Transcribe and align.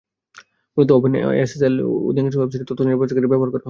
মূলত 0.77 0.89
open 0.93 1.13
SSL 1.41 1.75
অধিকাংশ 2.09 2.35
ওয়েবসাইটে 2.37 2.67
তথ্য 2.69 2.81
নিরাপত্তার 2.83 3.07
ক্ষেত্রে 3.09 3.31
ব্যবহার 3.31 3.49
করা 3.49 3.53
হয়। 3.53 3.59